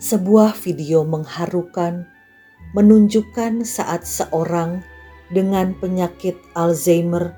[0.00, 2.08] sebuah video mengharukan
[2.72, 4.80] menunjukkan saat seorang
[5.28, 7.36] dengan penyakit Alzheimer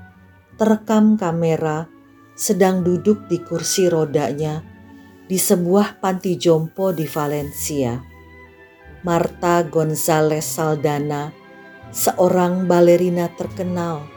[0.55, 1.91] terekam kamera
[2.39, 4.63] sedang duduk di kursi rodanya
[5.27, 7.99] di sebuah panti jompo di Valencia.
[9.03, 11.35] Marta Gonzalez Saldana,
[11.91, 14.07] seorang balerina terkenal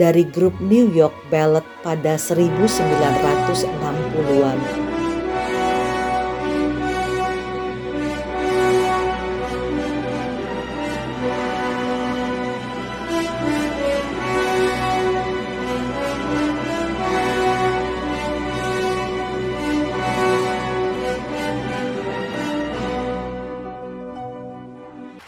[0.00, 4.89] dari grup New York Ballet pada 1960-an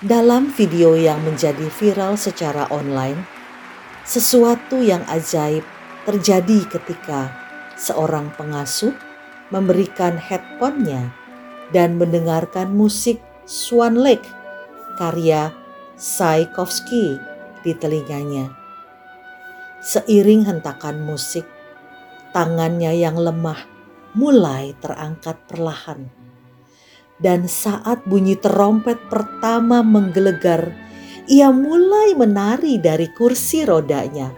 [0.02, 3.22] Dalam video yang menjadi viral secara online,
[4.02, 5.62] sesuatu yang ajaib
[6.02, 7.30] terjadi ketika
[7.78, 8.90] seorang pengasuh
[9.54, 11.14] memberikan headphone-nya
[11.70, 14.26] dan mendengarkan musik Swan Lake
[14.98, 15.54] karya
[15.94, 17.22] Tchaikovsky
[17.62, 18.50] di telinganya.
[19.86, 21.46] Seiring hentakan musik,
[22.34, 23.70] tangannya yang lemah
[24.18, 26.21] mulai terangkat perlahan
[27.22, 30.74] dan saat bunyi terompet pertama menggelegar,
[31.30, 34.34] ia mulai menari dari kursi rodanya.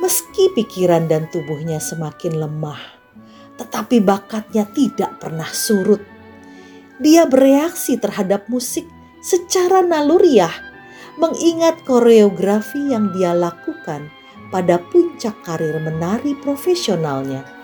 [0.00, 2.80] Meski pikiran dan tubuhnya semakin lemah,
[3.60, 6.00] tetapi bakatnya tidak pernah surut.
[6.96, 8.88] Dia bereaksi terhadap musik
[9.20, 10.52] secara naluriah,
[11.20, 14.08] mengingat koreografi yang dia lakukan
[14.48, 17.55] pada puncak karir menari profesionalnya.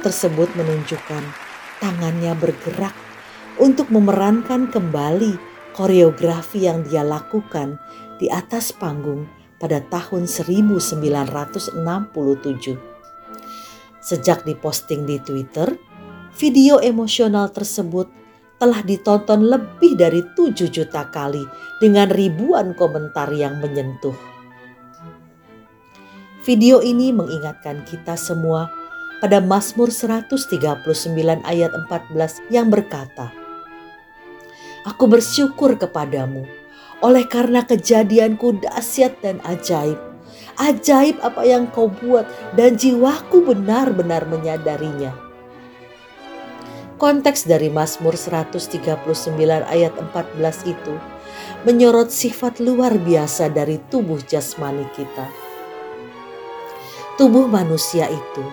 [0.00, 1.24] Tersebut menunjukkan
[1.80, 2.96] tangannya bergerak
[3.60, 5.36] untuk memerankan kembali
[5.76, 7.76] koreografi yang dia lakukan
[8.16, 9.28] di atas panggung
[9.60, 11.76] pada tahun 1967.
[14.00, 15.76] Sejak diposting di Twitter,
[16.32, 18.08] video emosional tersebut
[18.60, 21.44] telah ditonton lebih dari 7 juta kali
[21.80, 24.16] dengan ribuan komentar yang menyentuh.
[26.40, 28.79] Video ini mengingatkan kita semua
[29.20, 30.80] pada Mazmur 139
[31.44, 33.28] ayat 14 yang berkata,
[34.88, 36.48] Aku bersyukur kepadamu
[37.04, 40.00] oleh karena kejadianku dahsyat dan ajaib.
[40.56, 42.24] Ajaib apa yang kau buat
[42.56, 45.12] dan jiwaku benar-benar menyadarinya.
[47.00, 48.76] Konteks dari Mazmur 139
[49.64, 50.94] ayat 14 itu
[51.64, 55.28] menyorot sifat luar biasa dari tubuh jasmani kita.
[57.16, 58.44] Tubuh manusia itu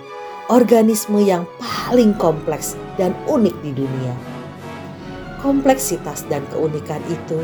[0.48, 4.16] organisme yang paling kompleks dan unik di dunia.
[5.44, 7.40] Kompleksitas dan keunikan itu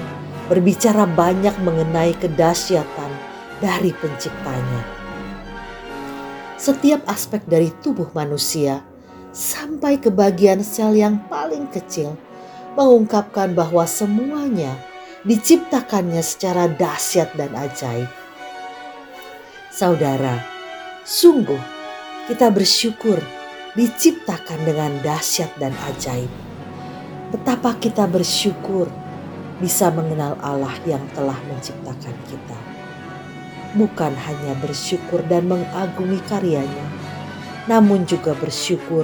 [0.48, 3.12] berbicara banyak mengenai kedahsyatan
[3.60, 4.82] dari penciptanya.
[6.56, 8.84] Setiap aspek dari tubuh manusia
[9.36, 12.16] sampai ke bagian sel yang paling kecil
[12.80, 14.72] mengungkapkan bahwa semuanya
[15.28, 18.08] diciptakannya secara dahsyat dan ajaib.
[19.74, 20.40] Saudara,
[21.04, 21.73] sungguh
[22.24, 23.20] kita bersyukur
[23.76, 26.32] diciptakan dengan dahsyat dan ajaib.
[27.36, 28.88] Betapa kita bersyukur
[29.60, 32.60] bisa mengenal Allah yang telah menciptakan kita.
[33.76, 36.88] Bukan hanya bersyukur dan mengagumi karyanya,
[37.68, 39.04] namun juga bersyukur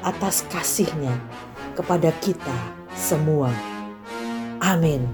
[0.00, 1.12] atas kasihnya
[1.76, 2.56] kepada kita
[2.96, 3.52] semua.
[4.64, 5.04] Amin.